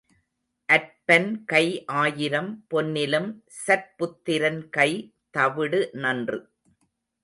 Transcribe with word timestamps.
அற்பன் 0.69 1.43
கை 1.45 1.85
ஆயிரம் 1.85 2.65
பொன்னிலும் 2.73 3.29
சற்புத்திரன் 3.65 4.69
கைத் 4.69 5.15
தவிடு 5.29 5.89
நன்று. 5.93 6.39